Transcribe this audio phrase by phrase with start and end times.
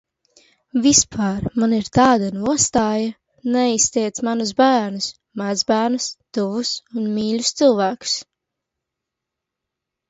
[0.85, 3.11] Vispār man ir tāda nostāja:
[3.57, 5.11] neaiztiec manus bērnus,
[5.43, 8.19] mazbērnus, tuvus un mīļus cilvēkus.